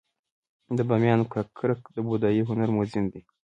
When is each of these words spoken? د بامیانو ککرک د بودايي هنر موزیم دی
د 0.77 0.79
بامیانو 0.89 1.29
ککرک 1.33 1.81
د 1.95 1.97
بودايي 2.07 2.41
هنر 2.49 2.69
موزیم 2.75 3.05
دی 3.11 3.21